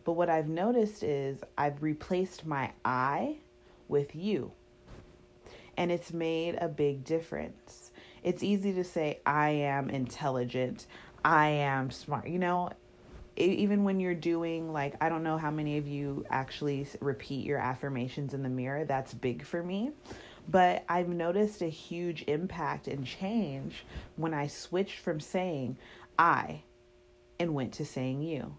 But 0.03 0.13
what 0.13 0.29
I've 0.29 0.49
noticed 0.49 1.03
is 1.03 1.43
I've 1.57 1.83
replaced 1.83 2.45
my 2.45 2.71
I 2.83 3.37
with 3.87 4.15
you. 4.15 4.51
And 5.77 5.91
it's 5.91 6.11
made 6.11 6.55
a 6.59 6.67
big 6.67 7.03
difference. 7.03 7.91
It's 8.23 8.43
easy 8.43 8.73
to 8.73 8.83
say, 8.83 9.19
I 9.25 9.49
am 9.49 9.89
intelligent, 9.89 10.87
I 11.23 11.47
am 11.47 11.91
smart. 11.91 12.27
You 12.27 12.39
know, 12.39 12.71
even 13.35 13.83
when 13.83 13.99
you're 13.99 14.15
doing 14.15 14.73
like 14.73 14.95
i 14.99 15.07
don't 15.07 15.21
know 15.21 15.37
how 15.37 15.51
many 15.51 15.77
of 15.77 15.87
you 15.87 16.25
actually 16.31 16.87
repeat 17.01 17.45
your 17.45 17.59
affirmations 17.59 18.33
in 18.33 18.41
the 18.41 18.49
mirror 18.49 18.83
that's 18.83 19.13
big 19.13 19.45
for 19.45 19.61
me 19.61 19.91
but 20.49 20.83
i've 20.89 21.07
noticed 21.07 21.61
a 21.61 21.69
huge 21.69 22.23
impact 22.27 22.87
and 22.87 23.05
change 23.05 23.85
when 24.15 24.33
i 24.33 24.47
switched 24.47 24.97
from 24.97 25.19
saying 25.19 25.77
i 26.17 26.59
and 27.39 27.53
went 27.53 27.71
to 27.71 27.85
saying 27.85 28.23
you 28.23 28.55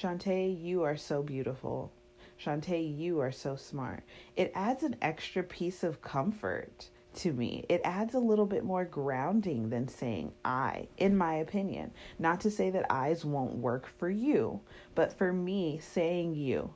Shantae, 0.00 0.62
you 0.62 0.82
are 0.82 0.96
so 0.98 1.22
beautiful. 1.22 1.90
Shantae, 2.38 2.98
you 2.98 3.20
are 3.20 3.32
so 3.32 3.56
smart. 3.56 4.02
It 4.36 4.52
adds 4.54 4.82
an 4.82 4.96
extra 5.00 5.42
piece 5.42 5.82
of 5.82 6.02
comfort 6.02 6.90
to 7.16 7.32
me. 7.32 7.64
It 7.68 7.80
adds 7.84 8.14
a 8.14 8.18
little 8.18 8.46
bit 8.46 8.64
more 8.64 8.84
grounding 8.84 9.70
than 9.70 9.88
saying 9.88 10.32
I, 10.44 10.88
in 10.96 11.16
my 11.16 11.34
opinion. 11.36 11.92
Not 12.18 12.40
to 12.42 12.50
say 12.50 12.70
that 12.70 12.90
I's 12.92 13.24
won't 13.24 13.56
work 13.56 13.86
for 13.98 14.10
you, 14.10 14.60
but 14.94 15.12
for 15.16 15.32
me, 15.32 15.78
saying 15.78 16.34
you. 16.34 16.74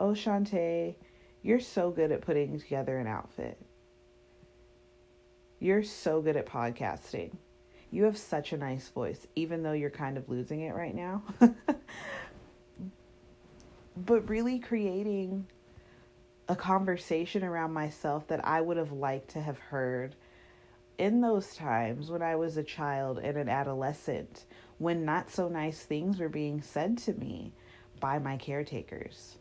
Oh, 0.00 0.10
Shantae, 0.10 0.96
you're 1.42 1.60
so 1.60 1.90
good 1.90 2.12
at 2.12 2.20
putting 2.20 2.58
together 2.58 2.98
an 2.98 3.06
outfit. 3.06 3.58
You're 5.60 5.82
so 5.82 6.20
good 6.20 6.36
at 6.36 6.46
podcasting. 6.46 7.34
You 7.90 8.04
have 8.04 8.18
such 8.18 8.52
a 8.52 8.58
nice 8.58 8.88
voice, 8.88 9.26
even 9.34 9.62
though 9.62 9.72
you're 9.72 9.90
kind 9.90 10.18
of 10.18 10.28
losing 10.28 10.60
it 10.60 10.74
right 10.74 10.94
now. 10.94 11.22
but 13.96 14.28
really 14.28 14.58
creating 14.58 15.46
a 16.48 16.56
conversation 16.56 17.44
around 17.44 17.72
myself 17.72 18.26
that 18.28 18.44
I 18.44 18.60
would 18.60 18.78
have 18.78 18.92
liked 18.92 19.30
to 19.30 19.40
have 19.42 19.58
heard 19.58 20.14
in 20.96 21.20
those 21.20 21.54
times 21.54 22.10
when 22.10 22.22
I 22.22 22.36
was 22.36 22.56
a 22.56 22.64
child 22.64 23.18
and 23.18 23.36
an 23.36 23.48
adolescent, 23.48 24.46
when 24.78 25.04
not 25.04 25.30
so 25.30 25.48
nice 25.48 25.82
things 25.82 26.18
were 26.18 26.28
being 26.28 26.62
said 26.62 26.98
to 26.98 27.12
me 27.14 27.52
by 28.00 28.18
my 28.18 28.36
caretakers. 28.36 29.36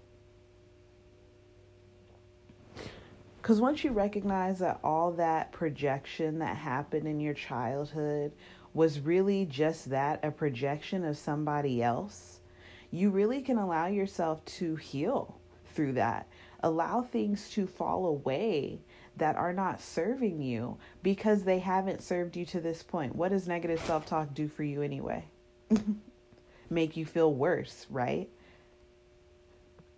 Because 3.42 3.62
once 3.62 3.84
you 3.84 3.92
recognize 3.92 4.60
that 4.60 4.80
all 4.84 5.12
that 5.14 5.54
projection 5.54 6.40
that 6.40 6.58
happened 6.58 7.08
in 7.08 7.22
your 7.22 7.34
childhood 7.34 8.34
was 8.74 9.00
really 9.00 9.46
just 9.46 9.90
that 9.90 10.20
a 10.24 10.32
projection 10.32 11.06
of 11.06 11.18
somebody 11.18 11.82
else, 11.82 12.42
you 12.92 13.10
really 13.10 13.42
can 13.42 13.58
allow 13.58 13.88
yourself 13.88 14.44
to 14.46 14.76
heal 14.76 15.40
through 15.74 15.94
that 15.94 16.28
allow 16.62 17.02
things 17.02 17.50
to 17.52 17.68
fall 17.68 18.06
away 18.06 18.82
that 19.18 19.36
are 19.36 19.54
not 19.54 19.82
serving 19.82 20.42
you 20.42 20.78
because 21.04 21.44
they 21.44 21.60
haven't 21.60 22.04
served 22.04 22.36
you 22.36 22.46
to 22.46 22.62
this 22.62 22.84
point. 22.84 23.16
What 23.16 23.30
does 23.30 23.48
negative 23.48 23.80
self 23.82 24.06
talk 24.06 24.34
do 24.34 24.48
for 24.48 24.64
you 24.64 24.82
anyway? 24.82 25.26
Make 26.70 26.98
you 26.98 27.06
feel 27.06 27.34
worse, 27.34 27.86
right? 27.90 28.30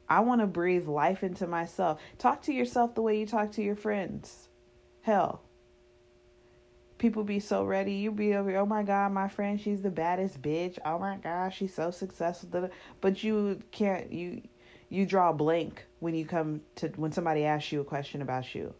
I 0.07 0.21
want 0.21 0.41
to 0.41 0.47
breathe 0.47 0.87
life 0.87 1.23
into 1.23 1.45
myself. 1.47 1.99
Talk 2.17 2.41
to 2.43 2.53
yourself 2.53 2.95
the 2.95 3.01
way 3.01 3.19
you 3.19 3.27
talk 3.27 3.51
to 3.53 3.61
your 3.61 3.75
friends. 3.75 4.49
Hell, 5.01 5.41
people 6.99 7.23
be 7.23 7.39
so 7.39 7.63
ready. 7.63 7.93
You 7.93 8.11
be 8.11 8.35
over, 8.35 8.55
oh 8.57 8.65
my 8.65 8.83
God, 8.83 9.11
my 9.11 9.27
friend, 9.27 9.59
she's 9.59 9.81
the 9.81 9.89
baddest 9.89 10.41
bitch. 10.41 10.77
Oh 10.85 10.99
my 10.99 11.17
God, 11.17 11.53
she's 11.53 11.73
so 11.73 11.91
successful. 11.91 12.69
But 13.01 13.23
you 13.23 13.61
can't, 13.71 14.11
you, 14.11 14.41
you 14.89 15.05
draw 15.05 15.29
a 15.29 15.33
blank 15.33 15.85
when 15.99 16.15
you 16.15 16.25
come 16.25 16.61
to 16.75 16.89
when 16.95 17.11
somebody 17.11 17.45
asks 17.45 17.71
you 17.71 17.81
a 17.81 17.85
question 17.85 18.21
about 18.21 18.53
you. 18.53 18.73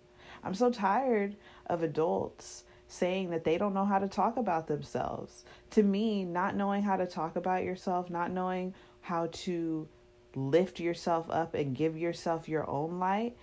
I'm 0.44 0.54
so 0.54 0.72
tired 0.72 1.36
of 1.68 1.84
adults 1.84 2.64
saying 2.88 3.30
that 3.30 3.44
they 3.44 3.58
don't 3.58 3.74
know 3.74 3.86
how 3.86 4.00
to 4.00 4.08
talk 4.08 4.38
about 4.38 4.68
themselves. 4.68 5.46
To 5.72 5.84
me, 5.84 6.26
not 6.26 6.56
knowing 6.56 6.82
how 6.82 6.98
to 6.98 7.06
talk 7.06 7.36
about 7.36 7.64
yourself, 7.64 8.10
not 8.10 8.32
knowing 8.32 8.74
how 9.02 9.28
to 9.32 9.88
lift 10.36 10.80
yourself 10.80 11.30
up 11.30 11.54
and 11.54 11.76
give 11.76 11.98
yourself 11.98 12.50
your 12.50 12.68
own 12.70 13.00
light 13.00 13.38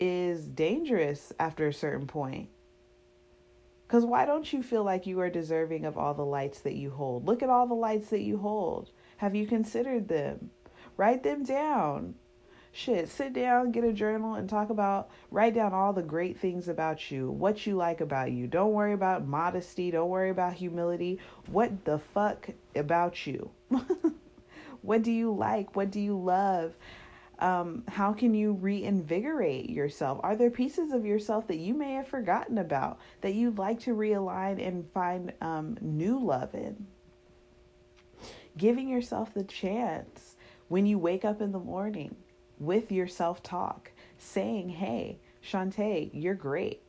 is 0.00 0.46
dangerous 0.46 1.32
after 1.38 1.68
a 1.68 1.72
certain 1.72 2.06
point. 2.06 2.48
Because 3.86 4.04
why 4.04 4.26
don't 4.26 4.52
you 4.52 4.62
feel 4.62 4.84
like 4.84 5.06
you 5.06 5.20
are 5.20 5.30
deserving 5.30 5.84
of 5.84 5.96
all 5.96 6.12
the 6.12 6.24
lights 6.24 6.60
that 6.60 6.74
you 6.74 6.90
hold? 6.90 7.26
Look 7.26 7.42
at 7.42 7.48
all 7.48 7.66
the 7.66 7.74
lights 7.74 8.10
that 8.10 8.20
you 8.20 8.36
hold. 8.36 8.90
Have 9.16 9.34
you 9.34 9.46
considered 9.46 10.08
them? 10.08 10.50
Write 10.98 11.22
them 11.22 11.44
down. 11.44 12.16
Shit, 12.72 13.08
sit 13.08 13.32
down, 13.32 13.72
get 13.72 13.84
a 13.84 13.92
journal, 13.92 14.34
and 14.34 14.48
talk 14.48 14.68
about, 14.68 15.08
write 15.30 15.54
down 15.54 15.72
all 15.72 15.92
the 15.92 16.02
great 16.02 16.38
things 16.38 16.68
about 16.68 17.10
you, 17.10 17.30
what 17.30 17.66
you 17.66 17.76
like 17.76 18.00
about 18.00 18.32
you. 18.32 18.46
Don't 18.46 18.72
worry 18.72 18.92
about 18.92 19.26
modesty, 19.26 19.90
don't 19.90 20.10
worry 20.10 20.30
about 20.30 20.52
humility. 20.52 21.18
What 21.46 21.84
the 21.84 21.98
fuck 21.98 22.50
about 22.76 23.26
you? 23.26 23.50
what 24.82 25.02
do 25.02 25.10
you 25.10 25.32
like? 25.32 25.74
What 25.76 25.90
do 25.90 26.00
you 26.00 26.18
love? 26.18 26.74
Um, 27.38 27.84
how 27.86 28.12
can 28.12 28.34
you 28.34 28.52
reinvigorate 28.54 29.70
yourself? 29.70 30.18
Are 30.24 30.34
there 30.34 30.50
pieces 30.50 30.92
of 30.92 31.06
yourself 31.06 31.46
that 31.46 31.58
you 31.58 31.74
may 31.74 31.94
have 31.94 32.08
forgotten 32.08 32.58
about 32.58 32.98
that 33.20 33.34
you'd 33.34 33.58
like 33.58 33.78
to 33.80 33.94
realign 33.94 34.64
and 34.66 34.90
find 34.92 35.32
um, 35.40 35.78
new 35.80 36.18
love 36.18 36.54
in? 36.54 36.88
Giving 38.56 38.88
yourself 38.88 39.32
the 39.32 39.44
chance 39.44 40.34
when 40.68 40.86
you 40.86 40.98
wake 40.98 41.24
up 41.24 41.40
in 41.40 41.52
the 41.52 41.58
morning 41.58 42.14
with 42.58 42.92
your 42.92 43.06
self 43.06 43.42
talk, 43.42 43.90
saying, 44.18 44.68
Hey, 44.68 45.18
Shantae, 45.42 46.10
you're 46.12 46.34
great. 46.34 46.82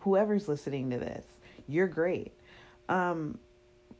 Whoever's 0.00 0.48
listening 0.48 0.90
to 0.90 0.98
this, 0.98 1.24
you're 1.66 1.88
great. 1.88 2.32
Um, 2.88 3.38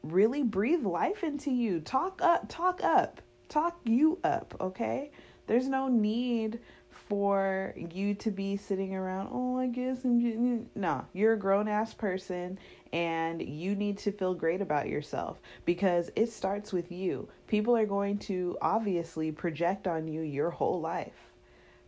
really 0.02 0.42
breathe 0.42 0.84
life 0.84 1.24
into 1.24 1.50
you. 1.50 1.80
Talk 1.80 2.20
up, 2.22 2.44
talk 2.48 2.82
up, 2.84 3.22
talk 3.48 3.78
you 3.84 4.18
up, 4.22 4.54
okay? 4.60 5.10
There's 5.46 5.68
no 5.68 5.88
need 5.88 6.60
for 7.08 7.74
you 7.76 8.14
to 8.14 8.30
be 8.30 8.56
sitting 8.56 8.94
around, 8.94 9.28
oh, 9.32 9.58
I 9.58 9.66
guess 9.66 10.04
I'm 10.04 10.20
just, 10.20 10.38
no, 10.74 11.04
you're 11.12 11.34
a 11.34 11.38
grown 11.38 11.68
ass 11.68 11.92
person 11.92 12.58
and 12.92 13.42
you 13.42 13.74
need 13.74 13.98
to 13.98 14.12
feel 14.12 14.34
great 14.34 14.60
about 14.60 14.88
yourself 14.88 15.40
because 15.64 16.10
it 16.16 16.30
starts 16.30 16.72
with 16.72 16.90
you. 16.90 17.28
People 17.46 17.76
are 17.76 17.86
going 17.86 18.18
to 18.20 18.56
obviously 18.62 19.32
project 19.32 19.86
on 19.86 20.08
you 20.08 20.22
your 20.22 20.50
whole 20.50 20.80
life. 20.80 21.30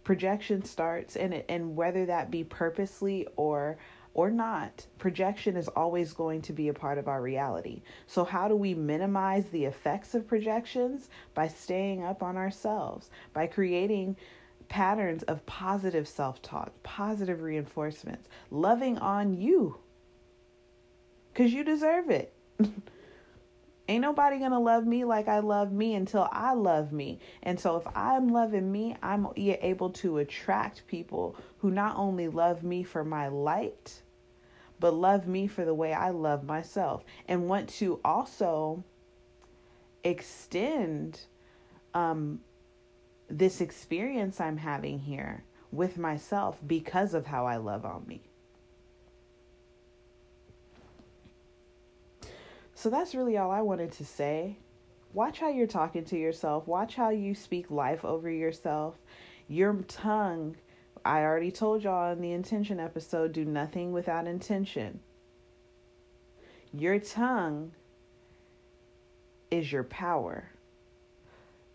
Projection 0.04 0.64
starts 0.64 1.16
and 1.16 1.42
and 1.48 1.74
whether 1.74 2.06
that 2.06 2.30
be 2.30 2.44
purposely 2.44 3.26
or 3.36 3.76
or 4.16 4.30
not, 4.30 4.86
projection 4.96 5.58
is 5.58 5.68
always 5.68 6.14
going 6.14 6.40
to 6.40 6.54
be 6.54 6.68
a 6.68 6.72
part 6.72 6.96
of 6.96 7.06
our 7.06 7.20
reality. 7.20 7.82
So, 8.06 8.24
how 8.24 8.48
do 8.48 8.56
we 8.56 8.72
minimize 8.72 9.44
the 9.50 9.66
effects 9.66 10.14
of 10.14 10.26
projections? 10.26 11.10
By 11.34 11.48
staying 11.48 12.02
up 12.02 12.22
on 12.22 12.38
ourselves, 12.38 13.10
by 13.34 13.46
creating 13.46 14.16
patterns 14.68 15.22
of 15.24 15.44
positive 15.46 16.08
self 16.08 16.42
talk, 16.42 16.72
positive 16.82 17.42
reinforcements, 17.42 18.28
loving 18.50 18.98
on 18.98 19.34
you. 19.34 19.78
Because 21.32 21.52
you 21.52 21.64
deserve 21.64 22.10
it. 22.10 22.32
Ain't 23.88 24.02
nobody 24.02 24.38
gonna 24.38 24.58
love 24.58 24.84
me 24.84 25.04
like 25.04 25.28
I 25.28 25.38
love 25.38 25.70
me 25.70 25.94
until 25.94 26.28
I 26.32 26.54
love 26.54 26.90
me. 26.92 27.20
And 27.42 27.58
so, 27.58 27.76
if 27.76 27.86
I'm 27.94 28.28
loving 28.28 28.72
me, 28.72 28.96
I'm 29.02 29.28
able 29.36 29.90
to 29.90 30.18
attract 30.18 30.86
people 30.88 31.36
who 31.58 31.70
not 31.70 31.96
only 31.96 32.26
love 32.28 32.64
me 32.64 32.82
for 32.82 33.04
my 33.04 33.28
light, 33.28 34.02
but 34.80 34.92
love 34.92 35.28
me 35.28 35.46
for 35.46 35.64
the 35.64 35.74
way 35.74 35.92
I 35.92 36.10
love 36.10 36.44
myself 36.44 37.04
and 37.28 37.48
want 37.48 37.68
to 37.70 38.00
also 38.04 38.82
extend 40.04 41.20
um, 41.94 42.40
this 43.28 43.60
experience 43.60 44.40
I'm 44.40 44.58
having 44.58 45.00
here 45.00 45.44
with 45.72 45.98
myself 45.98 46.58
because 46.66 47.14
of 47.14 47.26
how 47.26 47.46
I 47.46 47.56
love 47.56 47.84
on 47.84 48.04
me. 48.06 48.22
So 52.74 52.90
that's 52.90 53.14
really 53.14 53.36
all 53.36 53.50
I 53.50 53.62
wanted 53.62 53.92
to 53.92 54.04
say. 54.04 54.58
Watch 55.12 55.38
how 55.40 55.48
you're 55.48 55.66
talking 55.66 56.04
to 56.04 56.18
yourself, 56.18 56.66
watch 56.66 56.94
how 56.94 57.08
you 57.08 57.34
speak 57.34 57.70
life 57.70 58.04
over 58.04 58.30
yourself. 58.30 58.96
Your 59.48 59.74
tongue, 59.88 60.56
I 61.04 61.22
already 61.22 61.50
told 61.50 61.82
y'all 61.82 62.12
in 62.12 62.20
the 62.20 62.32
intention 62.32 62.78
episode 62.78 63.32
do 63.32 63.44
nothing 63.44 63.92
without 63.92 64.26
intention. 64.26 65.00
Your 66.72 66.98
tongue 66.98 67.72
is 69.50 69.72
your 69.72 69.84
power. 69.84 70.50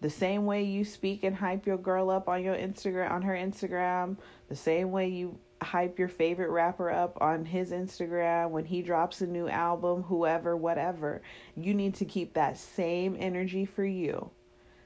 The 0.01 0.09
same 0.09 0.45
way 0.45 0.63
you 0.63 0.83
speak 0.83 1.23
and 1.23 1.35
hype 1.35 1.67
your 1.67 1.77
girl 1.77 2.09
up 2.09 2.27
on 2.27 2.43
your 2.43 2.55
Instagram 2.55 3.11
on 3.11 3.21
her 3.21 3.35
Instagram, 3.35 4.17
the 4.49 4.55
same 4.55 4.91
way 4.91 5.07
you 5.07 5.37
hype 5.61 5.99
your 5.99 6.07
favorite 6.07 6.49
rapper 6.49 6.89
up 6.89 7.19
on 7.21 7.45
his 7.45 7.71
Instagram 7.71 8.49
when 8.49 8.65
he 8.65 8.81
drops 8.81 9.21
a 9.21 9.27
new 9.27 9.47
album, 9.47 10.01
whoever, 10.01 10.57
whatever. 10.57 11.21
You 11.55 11.75
need 11.75 11.93
to 11.95 12.05
keep 12.05 12.33
that 12.33 12.57
same 12.57 13.15
energy 13.19 13.65
for 13.65 13.85
you. 13.85 14.31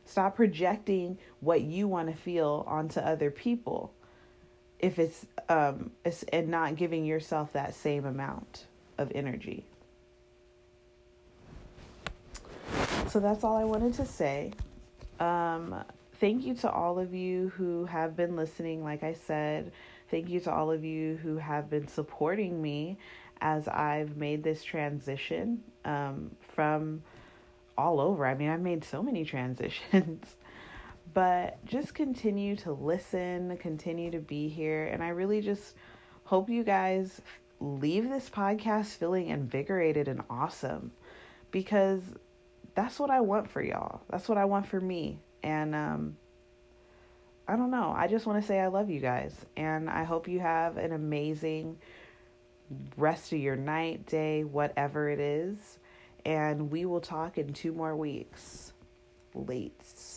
Stop 0.03 0.35
projecting 0.35 1.17
what 1.39 1.61
you 1.61 1.87
want 1.87 2.09
to 2.09 2.15
feel 2.15 2.65
onto 2.67 2.99
other 2.99 3.31
people 3.31 3.93
if 4.79 4.99
it's 4.99 5.25
um 5.47 5.91
it's, 6.03 6.23
and 6.23 6.49
not 6.49 6.75
giving 6.75 7.05
yourself 7.05 7.53
that 7.53 7.73
same 7.73 8.05
amount 8.05 8.65
of 8.97 9.11
energy. 9.15 9.65
So 13.07 13.19
that's 13.21 13.43
all 13.45 13.55
I 13.55 13.63
wanted 13.63 13.93
to 13.95 14.05
say. 14.05 14.51
Um 15.19 15.83
thank 16.19 16.45
you 16.45 16.55
to 16.55 16.71
all 16.71 16.97
of 16.99 17.13
you 17.13 17.49
who 17.57 17.85
have 17.85 18.15
been 18.15 18.35
listening 18.35 18.83
like 18.83 19.03
I 19.03 19.13
said. 19.13 19.71
Thank 20.11 20.29
you 20.29 20.39
to 20.41 20.53
all 20.53 20.71
of 20.71 20.85
you 20.85 21.17
who 21.17 21.37
have 21.37 21.69
been 21.69 21.87
supporting 21.87 22.61
me 22.61 22.97
as 23.41 23.67
I've 23.67 24.17
made 24.17 24.43
this 24.43 24.63
transition 24.63 25.63
um, 25.83 26.31
from 26.39 27.01
all 27.77 27.99
over. 27.99 28.25
I 28.25 28.35
mean, 28.35 28.49
I've 28.49 28.61
made 28.61 28.83
so 28.83 29.01
many 29.01 29.25
transitions, 29.33 30.35
but 31.13 31.63
just 31.65 31.93
continue 31.93 32.55
to 32.57 32.71
listen, 32.73 33.57
continue 33.57 34.11
to 34.11 34.19
be 34.19 34.47
here. 34.47 34.85
And 34.85 35.03
I 35.03 35.09
really 35.09 35.41
just 35.41 35.75
hope 36.23 36.49
you 36.49 36.63
guys 36.63 37.21
leave 37.59 38.09
this 38.09 38.29
podcast 38.29 38.97
feeling 38.97 39.27
invigorated 39.29 40.07
and 40.07 40.21
awesome 40.29 40.91
because 41.51 42.01
that's 42.75 42.99
what 42.99 43.09
I 43.09 43.21
want 43.21 43.49
for 43.49 43.63
y'all. 43.63 44.01
That's 44.09 44.27
what 44.27 44.37
I 44.37 44.45
want 44.45 44.67
for 44.67 44.79
me. 44.79 45.19
And 45.41 45.73
um, 45.73 46.17
I 47.47 47.55
don't 47.55 47.71
know. 47.71 47.93
I 47.95 48.07
just 48.07 48.25
want 48.25 48.41
to 48.41 48.47
say 48.47 48.59
I 48.59 48.67
love 48.67 48.89
you 48.89 48.99
guys. 48.99 49.33
And 49.55 49.89
I 49.89 50.03
hope 50.03 50.27
you 50.27 50.39
have 50.39 50.77
an 50.77 50.91
amazing 50.91 51.77
rest 52.97 53.31
of 53.31 53.39
your 53.39 53.55
night, 53.55 54.05
day, 54.05 54.43
whatever 54.43 55.09
it 55.09 55.19
is. 55.19 55.79
And 56.25 56.71
we 56.71 56.85
will 56.85 57.01
talk 57.01 57.37
in 57.37 57.53
two 57.53 57.71
more 57.71 57.95
weeks. 57.95 58.73
Late. 59.33 60.14